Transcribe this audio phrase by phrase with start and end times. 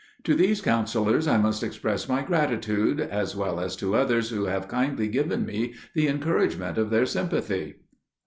[0.25, 4.67] __To these counsellors I must express my gratitude, as well as to others who have
[4.67, 7.75] kindly given me the encouragement of their sympathy.